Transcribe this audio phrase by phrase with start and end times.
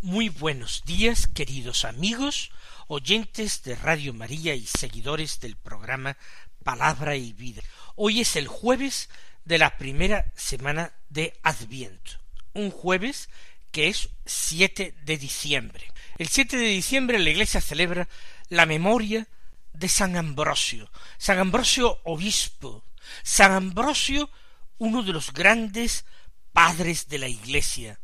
[0.00, 2.52] Muy buenos días, queridos amigos,
[2.86, 6.16] oyentes de Radio María y seguidores del programa
[6.62, 7.62] Palabra y Vida.
[7.96, 9.10] Hoy es el jueves
[9.44, 12.12] de la primera semana de Adviento,
[12.52, 13.28] un jueves
[13.72, 15.92] que es 7 de diciembre.
[16.16, 18.08] El 7 de diciembre la Iglesia celebra
[18.50, 19.26] la memoria
[19.72, 20.88] de San Ambrosio,
[21.18, 22.84] San Ambrosio obispo,
[23.24, 24.30] San Ambrosio
[24.78, 26.04] uno de los grandes
[26.52, 27.98] padres de la Iglesia.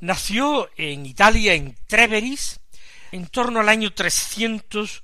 [0.00, 2.60] Nació en Italia, en Treveris,
[3.10, 5.02] en torno al año trescientos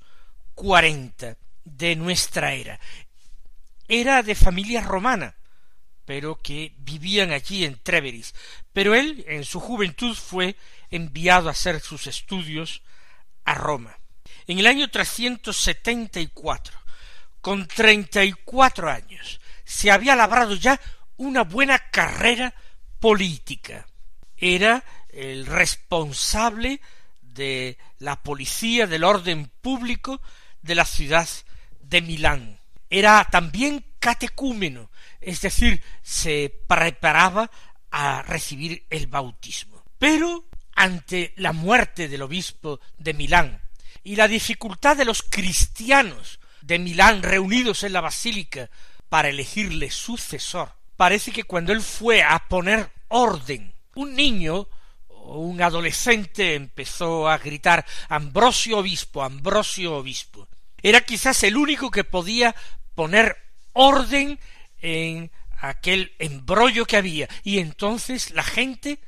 [0.53, 2.79] cuarenta de nuestra era.
[3.87, 5.35] Era de familia romana,
[6.05, 8.33] pero que vivían allí en Treveris.
[8.71, 10.55] Pero él, en su juventud, fue
[10.89, 12.81] enviado a hacer sus estudios
[13.43, 13.97] a Roma.
[14.47, 16.79] En el año trescientos setenta y cuatro,
[17.41, 20.79] con treinta y cuatro años, se había labrado ya
[21.17, 22.53] una buena carrera
[22.99, 23.87] política.
[24.47, 26.79] Era el responsable
[27.19, 30.21] de la policía del orden público
[30.61, 31.27] de la ciudad
[31.81, 32.59] de Milán.
[32.87, 37.49] Era también catecúmeno, es decir, se preparaba
[37.89, 39.83] a recibir el bautismo.
[39.97, 43.63] Pero ante la muerte del obispo de Milán
[44.03, 48.69] y la dificultad de los cristianos de Milán reunidos en la basílica
[49.09, 54.67] para elegirle sucesor, parece que cuando él fue a poner orden, un niño
[55.07, 60.47] o un adolescente empezó a gritar Ambrosio obispo, Ambrosio obispo.
[60.81, 62.55] Era quizás el único que podía
[62.93, 63.35] poner
[63.73, 64.39] orden
[64.79, 68.99] en aquel embrollo que había, y entonces la gente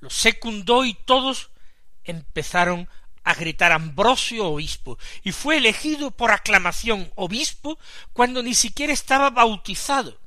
[0.00, 1.50] lo secundó y todos
[2.02, 2.88] empezaron
[3.22, 7.78] a gritar Ambrosio obispo, y fue elegido por aclamación obispo
[8.12, 10.18] cuando ni siquiera estaba bautizado.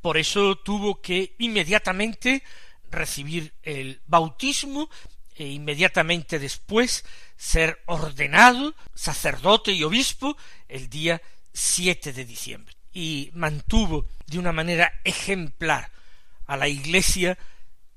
[0.00, 2.42] Por eso tuvo que inmediatamente
[2.90, 4.90] recibir el bautismo
[5.34, 7.04] e inmediatamente después
[7.36, 10.36] ser ordenado sacerdote y obispo
[10.68, 15.90] el día siete de diciembre y mantuvo de una manera ejemplar
[16.46, 17.38] a la iglesia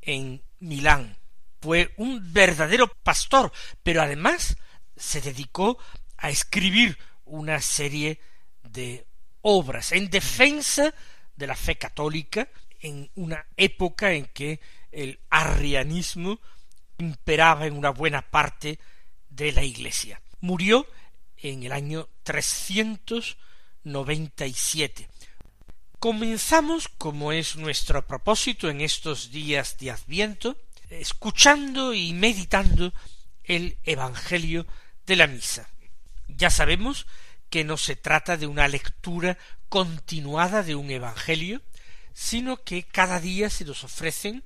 [0.01, 1.17] en Milán.
[1.61, 3.51] Fue un verdadero pastor,
[3.83, 4.55] pero además
[4.95, 5.77] se dedicó
[6.17, 8.19] a escribir una serie
[8.63, 9.05] de
[9.41, 10.93] obras en defensa
[11.35, 12.47] de la fe católica
[12.79, 14.59] en una época en que
[14.93, 16.39] el arrianismo
[16.97, 18.79] imperaba en una buena parte
[19.29, 20.21] de la Iglesia.
[20.39, 20.87] Murió
[21.37, 23.37] en el año trescientos
[23.83, 25.09] noventa y siete.
[25.99, 30.57] Comenzamos, como es nuestro propósito en estos días de Adviento,
[30.89, 32.93] escuchando y meditando
[33.43, 34.67] el Evangelio
[35.05, 35.69] de la Misa.
[36.27, 37.07] Ya sabemos
[37.49, 39.37] que no se trata de una lectura
[39.69, 41.61] continuada de un Evangelio,
[42.13, 44.43] sino que cada día se nos ofrecen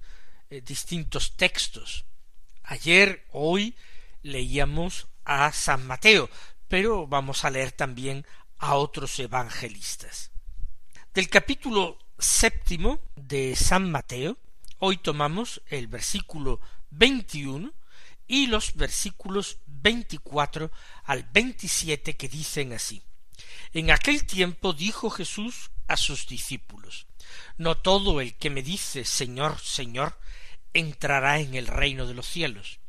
[0.50, 2.06] eh, distintos textos.
[2.64, 3.76] Ayer, hoy,
[4.24, 6.30] leíamos a San Mateo,
[6.68, 8.26] pero vamos a leer también
[8.58, 10.32] a otros evangelistas.
[11.14, 14.38] Del capítulo séptimo de San Mateo,
[14.80, 16.60] hoy tomamos el versículo
[16.90, 17.74] veintiuno
[18.28, 20.72] y los versículos veinticuatro
[21.04, 23.02] al veintisiete que dicen así.
[23.74, 27.08] En aquel tiempo dijo Jesús a sus discípulos,
[27.58, 30.18] No todo el que me dice Señor, Señor,
[30.80, 32.80] entrará en el reino de los cielos,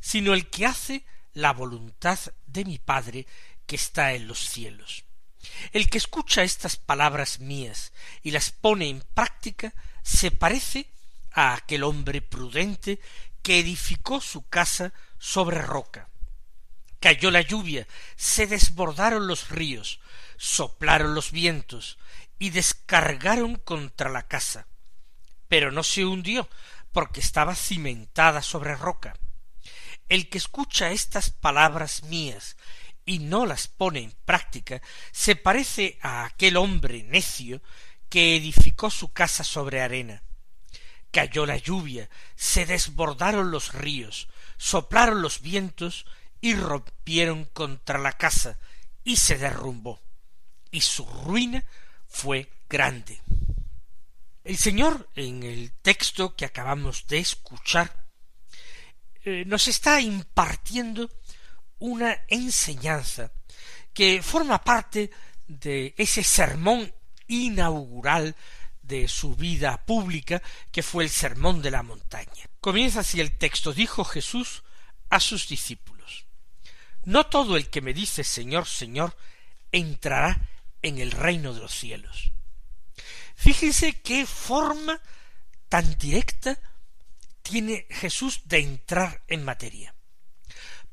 [0.00, 3.26] sino el que hace la voluntad de mi Padre
[3.66, 5.04] que está en los cielos.
[5.72, 7.92] El que escucha estas palabras mías
[8.22, 10.86] y las pone en práctica se parece
[11.32, 13.00] a aquel hombre prudente
[13.42, 16.08] que edificó su casa sobre roca.
[17.00, 17.86] Cayó la lluvia,
[18.16, 20.00] se desbordaron los ríos,
[20.38, 21.98] soplaron los vientos
[22.38, 24.66] y descargaron contra la casa.
[25.48, 26.48] Pero no se hundió,
[26.94, 29.18] porque estaba cimentada sobre roca.
[30.08, 32.56] El que escucha estas palabras mías
[33.04, 34.80] y no las pone en práctica,
[35.10, 37.60] se parece a aquel hombre necio
[38.08, 40.22] que edificó su casa sobre arena.
[41.10, 46.06] Cayó la lluvia, se desbordaron los ríos, soplaron los vientos
[46.40, 48.56] y rompieron contra la casa,
[49.02, 50.00] y se derrumbó,
[50.70, 51.64] y su ruina
[52.06, 53.20] fue grande.
[54.44, 58.06] El Señor, en el texto que acabamos de escuchar,
[59.24, 61.10] eh, nos está impartiendo
[61.78, 63.32] una enseñanza
[63.94, 65.10] que forma parte
[65.48, 66.92] de ese sermón
[67.26, 68.36] inaugural
[68.82, 72.50] de su vida pública, que fue el sermón de la montaña.
[72.60, 74.62] Comienza así el texto, dijo Jesús
[75.08, 76.26] a sus discípulos,
[77.04, 79.16] No todo el que me dice Señor, Señor,
[79.72, 80.50] entrará
[80.82, 82.33] en el reino de los cielos.
[83.34, 85.00] Fíjense qué forma
[85.68, 86.58] tan directa
[87.42, 89.94] tiene Jesús de entrar en materia.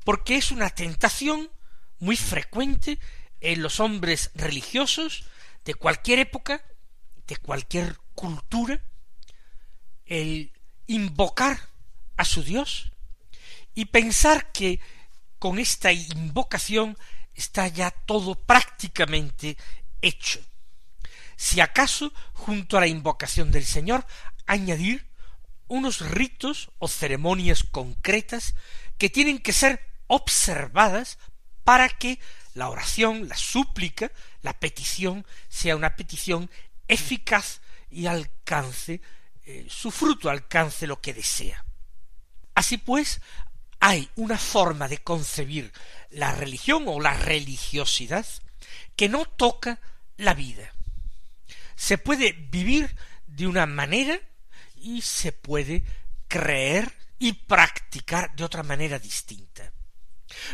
[0.04, 1.50] Porque es una tentación
[1.98, 2.98] muy frecuente
[3.40, 5.24] en los hombres religiosos
[5.64, 6.64] de cualquier época,
[7.26, 8.82] de cualquier cultura,
[10.04, 10.52] el
[10.86, 11.68] invocar
[12.16, 12.92] a su Dios
[13.74, 14.80] y pensar que
[15.38, 16.96] con esta invocación
[17.34, 19.56] está ya todo prácticamente
[20.00, 20.40] hecho.
[21.36, 24.06] Si acaso, junto a la invocación del Señor,
[24.46, 25.06] añadir
[25.68, 28.54] unos ritos o ceremonias concretas
[28.98, 31.18] que tienen que ser observadas
[31.64, 32.20] para que
[32.54, 34.12] la oración, la súplica,
[34.42, 36.50] la petición sea una petición
[36.88, 39.00] eficaz y alcance
[39.44, 41.64] eh, su fruto, alcance lo que desea.
[42.54, 43.20] Así pues,
[43.80, 45.72] hay una forma de concebir
[46.10, 48.26] la religión o la religiosidad
[48.94, 49.80] que no toca
[50.16, 50.71] la vida.
[51.76, 52.94] Se puede vivir
[53.26, 54.20] de una manera
[54.76, 55.84] y se puede
[56.28, 59.72] creer y practicar de otra manera distinta.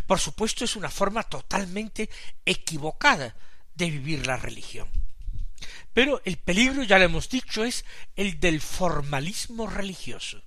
[0.06, 2.10] Por supuesto es una forma totalmente
[2.44, 3.34] equivocada
[3.74, 4.90] de vivir la religión.
[5.92, 7.84] Pero el peligro, ya lo hemos dicho, es
[8.16, 10.42] el del formalismo religioso.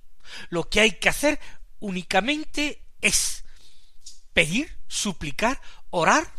[0.48, 1.40] Lo que hay que hacer
[1.80, 3.44] únicamente es
[4.32, 5.60] pedir, suplicar,
[5.90, 6.32] orar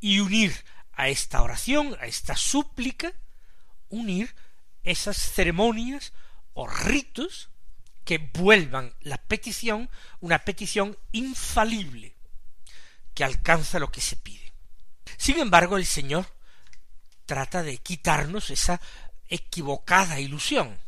[0.00, 0.52] y unir
[0.92, 3.12] a esta oración, a esta súplica,
[3.92, 4.34] unir
[4.82, 6.12] esas ceremonias
[6.54, 7.50] o ritos
[8.04, 9.88] que vuelvan la petición
[10.20, 12.16] una petición infalible
[13.14, 14.52] que alcanza lo que se pide.
[15.16, 16.26] Sin embargo, el Señor
[17.26, 18.80] trata de quitarnos esa
[19.28, 20.78] equivocada ilusión.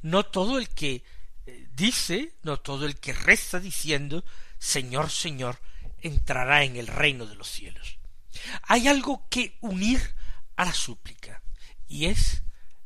[0.00, 1.04] No todo el que
[1.46, 4.24] eh, dice, no todo el que reza diciendo
[4.58, 5.60] Señor, Señor,
[6.00, 7.98] entrará en el reino de los cielos.
[8.62, 10.14] Hay algo que unir
[10.56, 11.42] a la súplica,
[11.88, 12.42] y es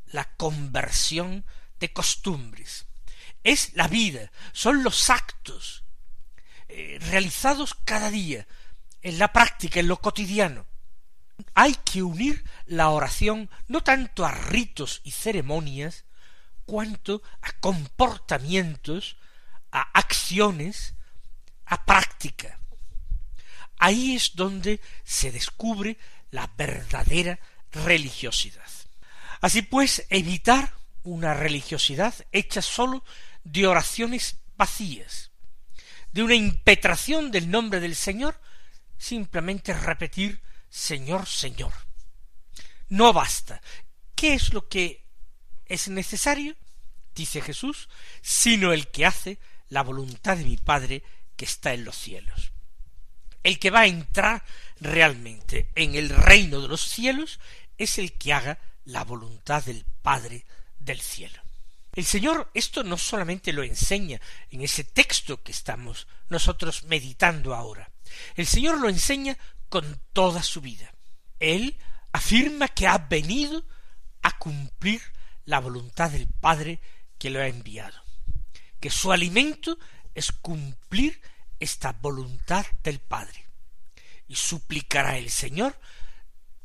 [0.06, 1.44] la conversión
[1.78, 2.86] de costumbres.
[3.42, 5.84] Es la vida, son los actos
[6.68, 8.46] eh, realizados cada día,
[9.02, 10.66] en la práctica, en lo cotidiano.
[11.54, 16.04] Hay que unir la oración no tanto a ritos y ceremonias,
[16.66, 19.16] cuanto a comportamientos,
[19.72, 20.94] a acciones,
[21.66, 22.60] a práctica.
[23.78, 25.98] Ahí es donde se descubre
[26.30, 27.40] la verdadera
[27.72, 28.70] religiosidad.
[29.40, 33.04] Así pues, evitar una religiosidad hecha sólo
[33.44, 35.30] de oraciones vacías,
[36.12, 38.38] de una impetración del nombre del Señor,
[38.98, 41.72] simplemente repetir Señor, Señor.
[42.88, 43.62] No basta.
[44.14, 45.06] ¿Qué es lo que
[45.66, 46.56] es necesario?
[47.14, 47.88] dice Jesús,
[48.22, 49.38] sino el que hace
[49.68, 51.02] la voluntad de mi Padre
[51.36, 52.52] que está en los cielos.
[53.42, 54.44] El que va a entrar
[54.80, 57.40] realmente en el reino de los cielos
[57.78, 58.58] es el que haga
[58.92, 60.44] la voluntad del Padre
[60.78, 61.40] del cielo.
[61.92, 67.90] El Señor esto no solamente lo enseña en ese texto que estamos nosotros meditando ahora,
[68.36, 69.36] el Señor lo enseña
[69.68, 70.92] con toda su vida.
[71.38, 71.76] Él
[72.12, 73.64] afirma que ha venido
[74.22, 75.00] a cumplir
[75.44, 76.80] la voluntad del Padre
[77.18, 77.98] que lo ha enviado,
[78.78, 79.78] que su alimento
[80.14, 81.20] es cumplir
[81.58, 83.46] esta voluntad del Padre.
[84.28, 85.78] Y suplicará el Señor,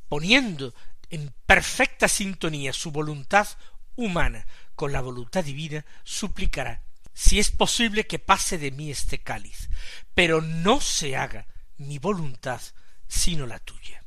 [0.08, 0.74] poniendo
[1.16, 3.48] en perfecta sintonía su voluntad
[3.96, 4.46] humana
[4.76, 9.70] con la voluntad divina, suplicará, si es posible que pase de mí este cáliz,
[10.14, 12.62] pero no se haga mi voluntad
[13.08, 14.04] sino la tuya.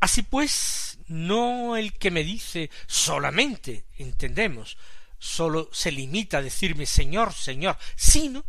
[0.00, 4.76] Así pues, no el que me dice solamente, entendemos,
[5.18, 8.44] sólo se limita a decirme Señor, Señor, sino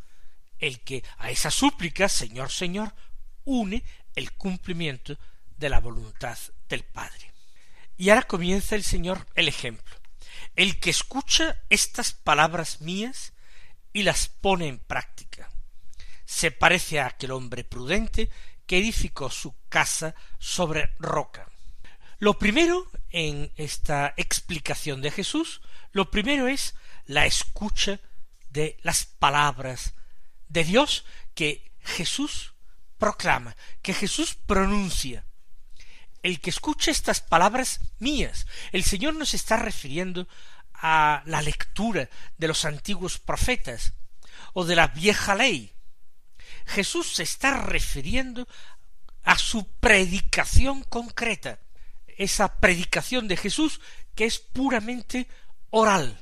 [0.57, 2.95] el que a esa súplica, Señor, Señor,
[3.45, 3.83] une
[4.15, 5.15] el cumplimiento
[5.57, 7.32] de la voluntad del Padre.
[7.97, 9.95] Y ahora comienza el Señor el ejemplo.
[10.55, 13.33] El que escucha estas palabras mías
[13.91, 15.49] y las pone en práctica.
[16.25, 18.29] Se parece a aquel hombre prudente
[18.65, 21.47] que edificó su casa sobre roca.
[22.19, 27.99] Lo primero en esta explicación de Jesús, lo primero es la escucha
[28.49, 29.93] de las palabras
[30.47, 32.53] de Dios que Jesús
[32.97, 35.25] proclama, que Jesús pronuncia.
[36.23, 40.27] El que escucha estas palabras mías, el Señor nos está refiriendo
[40.73, 43.93] a la lectura de los antiguos profetas
[44.53, 45.73] o de la vieja ley.
[46.65, 48.47] Jesús se está refiriendo
[49.23, 51.59] a su predicación concreta,
[52.17, 53.81] esa predicación de Jesús
[54.15, 55.27] que es puramente
[55.71, 56.21] oral,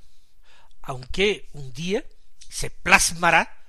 [0.82, 2.04] aunque un día
[2.50, 3.66] se plasmará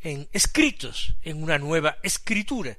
[0.00, 2.76] en escritos, en una nueva escritura.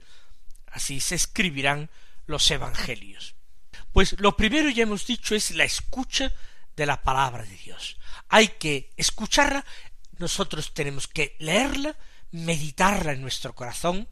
[0.68, 1.90] Así se escribirán
[2.26, 3.36] los evangelios.
[3.92, 6.32] Pues lo primero ya hemos dicho es la escucha
[6.76, 7.98] de la palabra de Dios.
[8.30, 9.66] Hay que escucharla,
[10.18, 11.98] nosotros tenemos que leerla,
[12.32, 14.08] meditarla en nuestro corazón,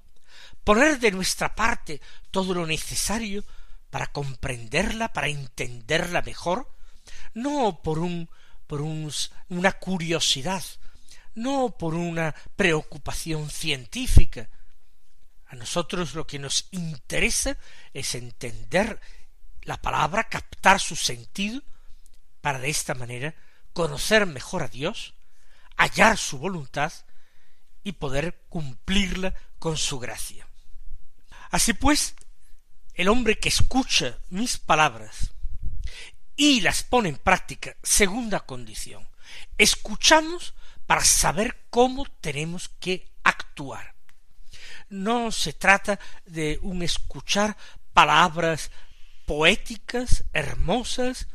[0.64, 2.02] poner de nuestra parte
[2.32, 3.44] todo lo necesario
[3.90, 6.70] para comprenderla, para entenderla mejor,
[7.34, 8.30] no por un
[8.68, 10.64] por una curiosidad,
[11.34, 14.48] no por una preocupación científica.
[15.50, 17.58] A nosotros lo que nos interesa
[17.94, 19.00] es entender
[19.64, 21.62] la palabra, captar su sentido,
[22.42, 23.36] para de esta manera
[23.74, 25.16] conocer mejor a Dios,
[25.76, 26.94] hallar su voluntad
[27.84, 30.48] y poder cumplirla con su gracia.
[31.50, 32.16] Así pues,
[32.94, 35.32] el hombre que escucha mis palabras
[36.36, 39.08] y las pone en práctica, segunda condición,
[39.58, 40.54] escuchamos
[40.86, 43.99] para saber cómo tenemos que actuar.
[44.90, 47.56] No se trata de un escuchar
[47.94, 48.72] palabras
[49.26, 51.28] poéticas, hermosas,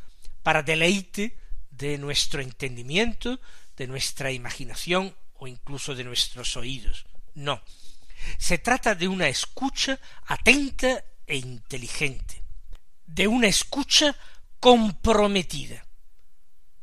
[0.43, 1.39] para deleite
[1.71, 3.41] de nuestro entendimiento,
[3.77, 7.07] de nuestra imaginación o incluso de nuestros oídos.
[7.35, 7.63] No.
[8.39, 12.43] Se trata de una escucha atenta e inteligente,
[13.07, 14.17] de una escucha
[14.61, 15.85] comprometida.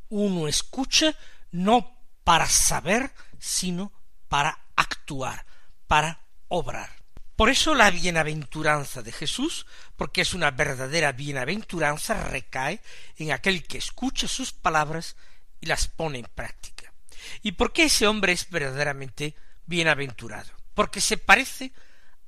[0.09, 1.15] Uno escucha
[1.51, 3.91] no para saber, sino
[4.27, 5.45] para actuar,
[5.87, 6.20] para
[6.51, 6.89] obrar.
[7.35, 9.65] Por eso la bienaventuranza de Jesús,
[9.95, 12.81] porque es una verdadera bienaventuranza, recae
[13.17, 15.15] en aquel que escucha sus palabras
[15.59, 16.93] y las pone en práctica.
[17.41, 19.33] ¿Y por qué ese hombre es verdaderamente
[19.65, 20.51] bienaventurado?
[20.73, 21.71] Porque se parece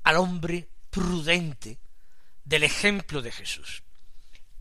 [0.04, 1.78] al hombre prudente
[2.46, 3.84] del ejemplo de Jesús.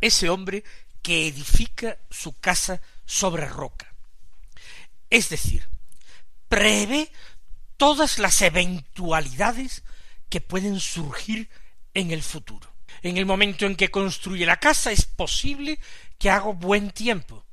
[0.00, 0.64] Ese hombre
[1.02, 3.94] que edifica su casa sobre roca.
[5.08, 5.68] Es decir,
[6.48, 7.10] prevé
[7.82, 9.82] todas las eventualidades
[10.28, 11.50] que pueden surgir
[11.94, 12.72] en el futuro.
[13.02, 15.80] En el momento en que construye la casa es posible
[16.16, 17.44] que haga buen tiempo.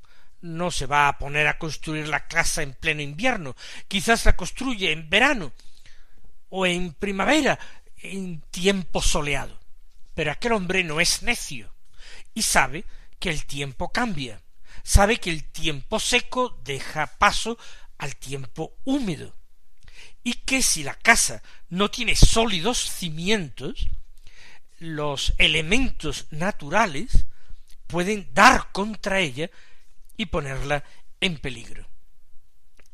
[0.42, 3.56] No se va a poner a construir la casa en pleno invierno,
[3.88, 5.52] quizás la construye en verano
[6.50, 7.58] o en primavera,
[7.98, 9.60] en tiempo soleado.
[10.14, 11.74] Pero aquel hombre no es necio
[12.36, 12.86] y sabe
[13.18, 14.44] que el tiempo cambia,
[14.84, 17.58] sabe que el tiempo seco deja paso
[17.98, 19.39] al tiempo húmedo
[20.24, 23.88] y que si la casa no tiene sólidos cimientos,
[24.80, 27.26] los elementos naturales
[27.88, 29.50] pueden dar contra ella
[30.18, 30.84] y ponerla
[31.20, 31.88] en peligro.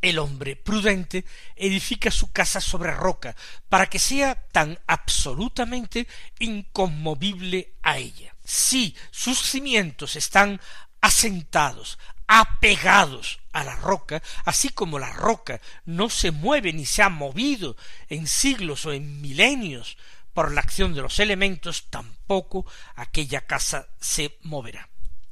[0.02, 3.36] El hombre prudente edifica su casa sobre roca
[3.70, 6.08] para que sea tan absolutamente
[6.40, 8.36] inconmovible a ella.
[8.44, 10.62] Si sus cimientos están
[11.02, 17.10] asentados, apegados a la roca, así como la roca no se mueve ni se ha
[17.10, 17.78] movido
[18.10, 19.98] en siglos o en milenios
[20.34, 22.66] por la acción de los elementos, tampoco
[22.96, 24.90] aquella casa se moverá.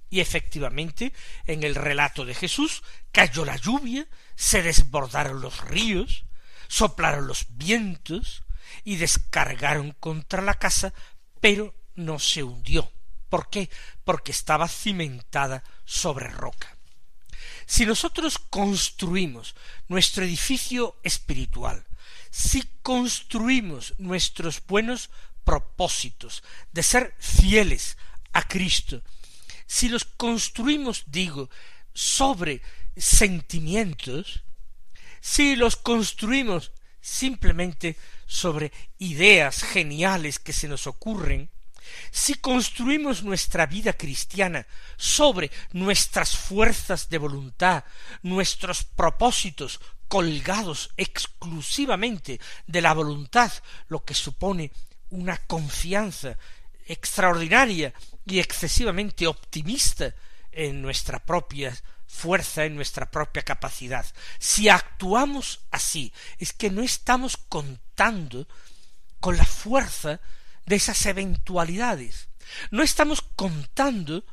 [0.10, 1.12] Y efectivamente,
[1.46, 6.24] en el relato de Jesús, cayó la lluvia, se desbordaron los ríos,
[6.68, 8.44] soplaron los vientos
[8.84, 10.94] y descargaron contra la casa,
[11.42, 12.90] pero no se hundió.
[13.28, 13.70] ¿Por qué?
[14.04, 16.78] Porque estaba cimentada sobre roca.
[17.74, 19.56] Si nosotros construimos
[19.88, 21.84] nuestro edificio espiritual,
[22.30, 25.10] si construimos nuestros buenos
[25.44, 27.98] propósitos de ser fieles
[28.32, 29.02] a Cristo,
[29.66, 31.50] si los construimos, digo,
[31.96, 32.62] sobre
[32.96, 34.44] sentimientos,
[35.20, 41.50] si los construimos simplemente sobre ideas geniales que se nos ocurren,
[42.12, 44.66] si construimos nuestra vida cristiana
[44.98, 47.84] sobre nuestras fuerzas de voluntad,
[48.22, 53.52] nuestros propósitos colgados exclusivamente de la voluntad,
[53.88, 54.72] lo que supone
[55.10, 56.38] una confianza
[56.86, 57.94] extraordinaria
[58.26, 60.14] y excesivamente optimista
[60.52, 61.76] en nuestra propia
[62.08, 64.06] fuerza, en nuestra propia capacidad.
[64.38, 68.48] Si actuamos así, es que no estamos contando
[69.20, 70.20] con la fuerza
[70.66, 72.30] de esas eventualidades.
[72.72, 74.26] No estamos contando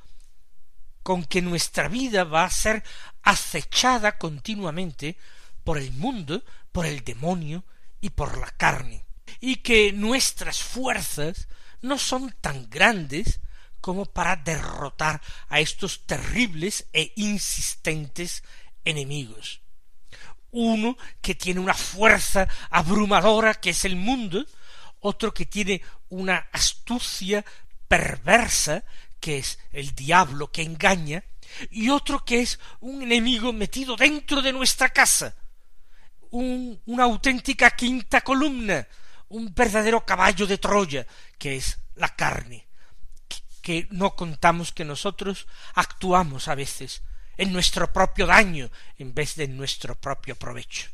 [1.02, 2.84] con que nuestra vida va a ser
[3.22, 5.16] acechada continuamente
[5.64, 7.64] por el mundo, por el demonio
[8.00, 9.04] y por la carne,
[9.40, 11.48] y que nuestras fuerzas
[11.82, 13.40] no son tan grandes
[13.80, 18.42] como para derrotar a estos terribles e insistentes
[18.84, 19.62] enemigos.
[20.50, 24.44] Uno que tiene una fuerza abrumadora que es el mundo,
[25.00, 27.44] otro que tiene una astucia
[27.88, 28.84] perversa,
[29.18, 31.24] que es el diablo que engaña,
[31.70, 35.34] y otro que es un enemigo metido dentro de nuestra casa,
[36.30, 38.86] un, una auténtica quinta columna,
[39.28, 41.06] un verdadero caballo de Troya,
[41.38, 42.66] que es la carne,
[43.62, 47.02] que no contamos que nosotros actuamos a veces
[47.36, 50.88] en nuestro propio daño en vez de en nuestro propio provecho.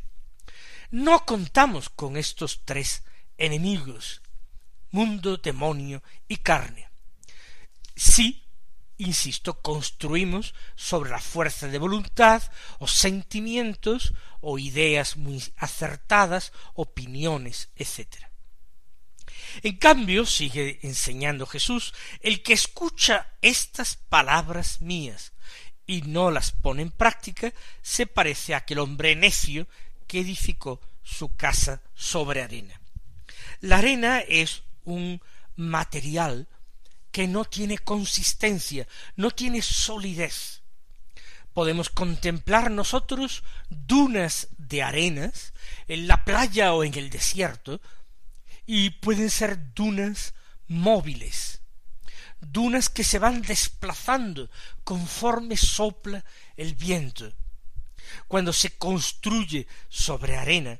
[0.91, 3.03] No contamos con estos tres
[3.39, 4.23] enemigos,
[4.97, 6.89] mundo, demonio y carne.
[7.95, 8.43] Sí,
[8.97, 12.43] insisto, construimos sobre la fuerza de voluntad
[12.79, 18.09] o sentimientos o ideas muy acertadas, opiniones, etc.
[19.63, 25.35] En cambio, sigue enseñando Jesús, el que escucha estas palabras mías
[25.87, 29.69] y no las pone en práctica, se parece a aquel hombre necio
[30.07, 32.81] que edificó su casa sobre arena.
[33.61, 35.21] La arena es un
[35.55, 36.49] material
[37.13, 40.63] que no tiene consistencia, no tiene solidez.
[41.53, 45.53] Podemos contemplar nosotros dunas de arenas
[45.89, 47.81] en la playa o en el desierto,
[48.67, 50.35] y pueden ser dunas
[50.67, 51.61] móviles,
[52.41, 54.51] dunas que se van desplazando
[54.85, 56.25] conforme sopla
[56.57, 57.33] el viento.
[58.29, 60.79] Cuando se construye sobre arena,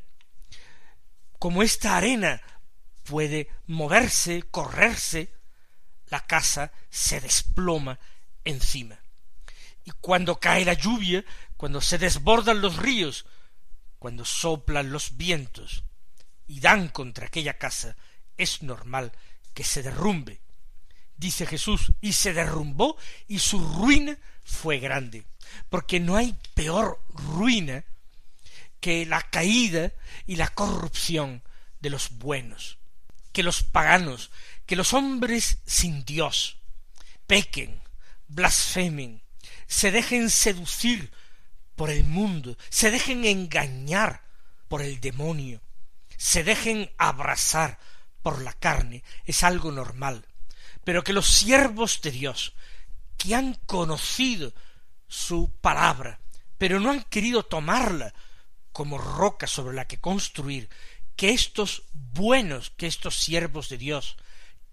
[1.39, 2.43] como esta arena
[3.07, 5.33] puede moverse, correrse,
[6.09, 7.99] la casa se desploma
[8.45, 8.99] encima.
[9.85, 11.25] Y cuando cae la lluvia,
[11.57, 13.25] cuando se desbordan los ríos,
[13.99, 15.85] cuando soplan los vientos
[16.47, 17.97] y dan contra aquella casa,
[18.37, 19.13] es normal
[19.55, 20.41] que se derrumbe.
[21.17, 25.25] Dice Jesús, y se derrumbó y su ruina fue grande,
[25.71, 27.85] porque no hay peor ruina
[28.81, 29.93] que la caída
[30.27, 31.43] y la corrupción
[31.81, 32.79] de los buenos,
[33.37, 34.31] que los paganos,
[34.65, 36.57] que los hombres sin Dios
[37.27, 37.83] pequen,
[38.29, 39.21] blasfemen,
[39.67, 41.13] se dejen seducir
[41.75, 44.23] por el mundo, se dejen engañar
[44.69, 45.61] por el demonio,
[46.17, 47.79] se dejen abrazar
[48.23, 50.25] por la carne, es algo normal.
[50.83, 52.55] Pero que los siervos de Dios,
[53.19, 54.55] que han conocido
[55.09, 56.21] su palabra,
[56.57, 58.15] pero no han querido tomarla
[58.73, 60.71] como roca sobre la que construir,
[61.17, 64.17] que estos buenos, que estos siervos de Dios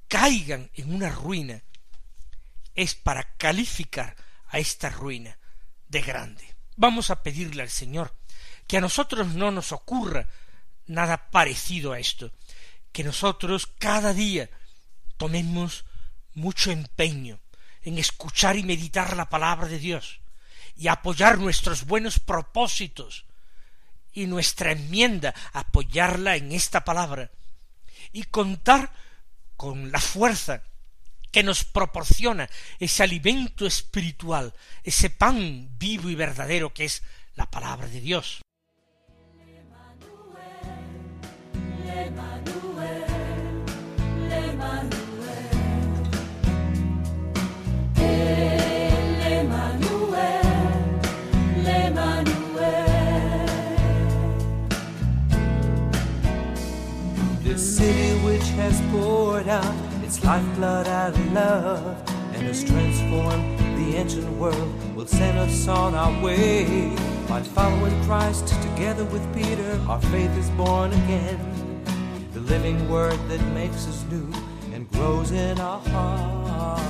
[0.08, 1.64] caigan en una ruina,
[2.76, 4.16] es para calificar
[4.48, 5.38] a esta ruina
[5.88, 6.56] de grande.
[6.76, 8.16] Vamos a pedirle al Señor
[8.68, 10.28] que a nosotros no nos ocurra
[10.86, 12.32] nada parecido a esto,
[12.92, 14.50] que nosotros cada día
[15.18, 15.86] tomemos
[16.34, 17.40] mucho empeño
[17.84, 20.20] en escuchar y meditar la palabra de Dios
[20.76, 23.26] y apoyar nuestros buenos propósitos
[24.14, 27.32] y nuestra enmienda, apoyarla en esta palabra
[28.12, 28.92] y contar
[29.58, 30.64] con la fuerza
[31.32, 32.50] que nos proporciona
[32.80, 37.02] ese alimento espiritual, ese pan vivo y verdadero que es
[37.36, 38.42] la palabra de Dios.
[57.64, 59.74] Has poured out
[60.04, 61.98] its lifeblood out of love
[62.34, 66.94] and has transformed the ancient world will send us on our way.
[67.30, 71.40] By following Christ together with Peter, our faith is born again.
[72.34, 74.30] The living word that makes us new
[74.74, 76.84] and grows in our hearts.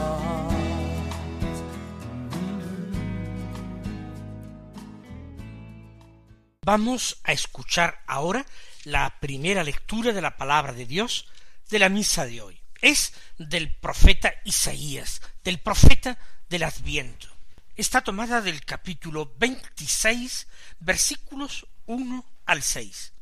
[6.65, 8.45] Vamos a escuchar ahora
[8.83, 11.27] la primera lectura de la palabra de Dios
[11.69, 12.61] de la misa de hoy.
[12.81, 16.17] Es del profeta Isaías, del profeta
[16.49, 17.29] del Adviento.
[17.75, 20.47] Está tomada del capítulo veintiséis,
[20.79, 23.13] versículos uno al seis,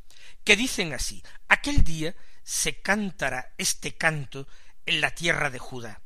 [0.44, 4.48] que dicen así Aquel día se cantará este canto
[4.86, 6.02] en la tierra de Judá.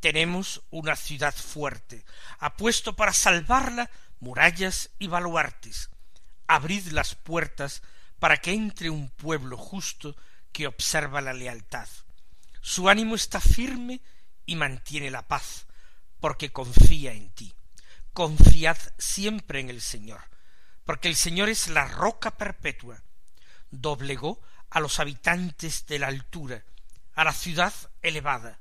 [0.00, 2.04] Tenemos una ciudad fuerte,
[2.38, 5.90] ha puesto para salvarla murallas y baluartes.
[6.48, 7.82] Abrid las puertas
[8.26, 10.16] para que entre un pueblo justo
[10.50, 11.86] que observa la lealtad.
[12.60, 14.00] Su ánimo está firme
[14.44, 15.66] y mantiene la paz,
[16.18, 17.54] porque confía en ti.
[18.12, 20.24] Confiad siempre en el Señor,
[20.84, 23.00] porque el Señor es la roca perpetua.
[23.70, 26.64] Doblegó a los habitantes de la altura,
[27.14, 28.58] a la ciudad elevada.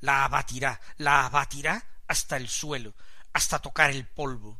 [0.00, 2.94] La abatirá, la abatirá hasta el suelo,
[3.32, 4.58] hasta tocar el polvo.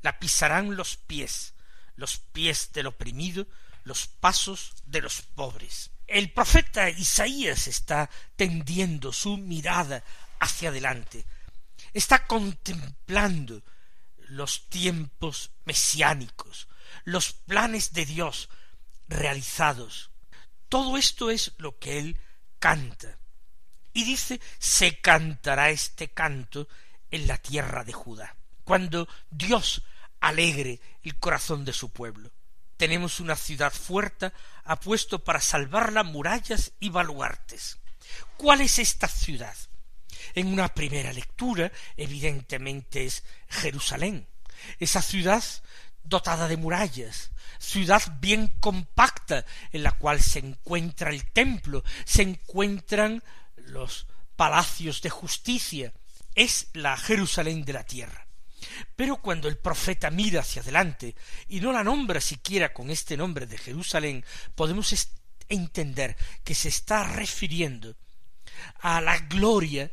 [0.00, 1.54] La pisarán los pies,
[1.96, 3.48] los pies del oprimido,
[3.84, 5.90] los pasos de los pobres.
[6.06, 10.02] El profeta Isaías está tendiendo su mirada
[10.40, 11.24] hacia adelante,
[11.92, 13.62] está contemplando
[14.28, 16.68] los tiempos mesiánicos,
[17.04, 18.48] los planes de Dios
[19.08, 20.10] realizados.
[20.68, 22.18] Todo esto es lo que él
[22.58, 23.18] canta.
[23.92, 26.68] Y dice, se cantará este canto
[27.10, 29.82] en la tierra de Judá, cuando Dios
[30.20, 32.30] alegre el corazón de su pueblo.
[32.80, 34.32] Tenemos una ciudad fuerte,
[34.64, 37.76] ha puesto para salvarla murallas y baluartes.
[38.38, 39.54] ¿Cuál es esta ciudad?
[40.34, 44.26] En una primera lectura, evidentemente es Jerusalén,
[44.78, 45.44] esa ciudad
[46.04, 53.22] dotada de murallas, ciudad bien compacta en la cual se encuentra el templo, se encuentran
[53.58, 55.92] los palacios de justicia,
[56.34, 58.29] es la Jerusalén de la tierra.
[58.96, 61.14] Pero cuando el profeta mira hacia adelante
[61.48, 64.94] y no la nombra siquiera con este nombre de Jerusalén, podemos
[65.48, 67.96] entender que se está refiriendo
[68.80, 69.92] a la gloria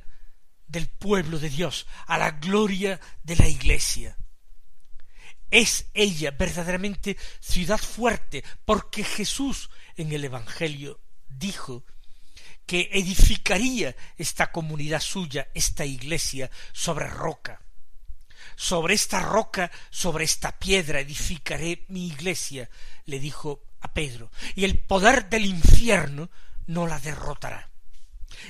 [0.67, 4.17] del pueblo de Dios, a la gloria de la Iglesia.
[5.49, 10.99] Es ella verdaderamente ciudad fuerte, porque Jesús en el Evangelio
[11.29, 11.85] dijo
[12.65, 17.61] que edificaría esta comunidad suya, esta iglesia, sobre roca.
[18.59, 22.67] Sobre esta roca, sobre esta piedra edificaré mi iglesia,
[23.05, 26.31] le dijo a Pedro, y el poder del infierno
[26.65, 27.69] no la derrotará.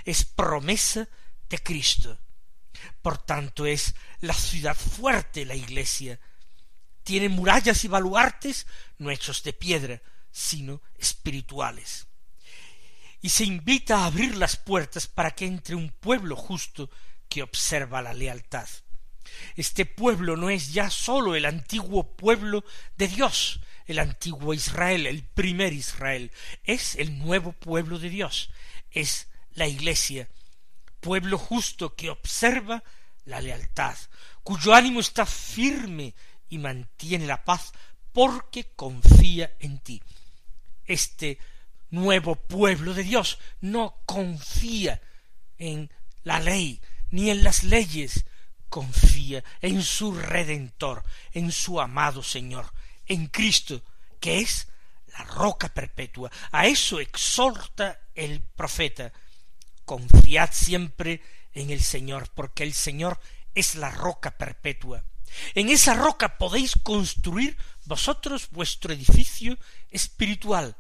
[0.06, 1.10] Es promesa
[1.50, 2.18] de Cristo.
[3.02, 6.22] Por tanto es la ciudad fuerte la iglesia.
[7.04, 8.66] Tiene murallas y baluartes
[9.00, 12.08] no hechos de piedra, sino espirituales.
[13.22, 16.90] Y se invita a abrir las puertas para que entre un pueblo justo
[17.28, 18.70] que observa la lealtad.
[19.56, 22.64] Este pueblo no es ya sólo el antiguo pueblo
[22.98, 26.32] de Dios, el antiguo Israel, el primer Israel,
[26.64, 28.50] es el nuevo pueblo de Dios,
[28.92, 30.28] es la Iglesia,
[31.00, 32.84] pueblo justo que observa
[33.26, 33.96] la lealtad,
[34.44, 36.14] cuyo ánimo está firme
[36.50, 37.72] y mantiene la paz
[38.14, 40.02] porque confía en ti.
[40.86, 41.38] Este
[41.90, 45.02] nuevo pueblo de Dios no confía
[45.58, 45.92] en
[46.24, 48.26] la ley ni en las leyes,
[48.70, 51.04] confía en su Redentor,
[51.34, 52.72] en su amado Señor,
[53.06, 53.82] en Cristo,
[54.20, 54.68] que es
[55.18, 56.32] la roca perpetua.
[56.52, 59.12] A eso exhorta el profeta
[59.88, 61.22] confiad siempre
[61.54, 63.20] en el Señor, porque el Señor
[63.56, 65.04] es la roca perpetua.
[65.56, 69.58] En esa roca podéis construir vosotros vuestro edificio
[69.90, 70.76] espiritual.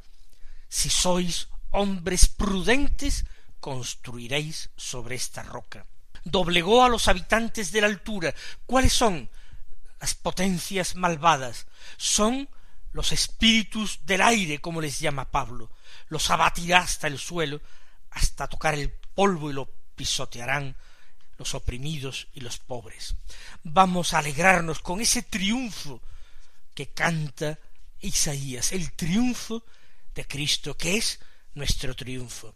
[0.67, 3.26] Si sois hombres prudentes,
[3.60, 5.86] construiréis sobre esta roca.
[6.23, 8.34] Doblegó a los habitantes de la altura.
[8.65, 9.30] ¿Cuáles son?
[9.99, 11.67] Las potencias malvadas.
[11.97, 12.49] Son
[12.93, 15.71] los espíritus del aire, como les llama Pablo.
[16.10, 17.62] Los abatirá hasta el suelo,
[18.12, 20.75] hasta tocar el polvo y lo pisotearán
[21.38, 23.15] los oprimidos y los pobres.
[23.63, 26.01] Vamos a alegrarnos con ese triunfo
[26.73, 27.60] que canta
[28.01, 29.63] Isaías, el triunfo
[30.13, 31.19] de Cristo, que es
[31.53, 32.56] nuestro triunfo.